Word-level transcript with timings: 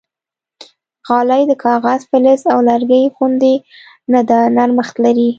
غالۍ 1.07 1.41
د 1.47 1.53
کاغذ، 1.65 1.99
فلز 2.09 2.41
او 2.53 2.59
لرګي 2.69 3.03
غوندې 3.15 3.55
نه 4.13 4.21
ده، 4.29 4.39
نرمښت 4.57 4.95
لري. 5.05 5.29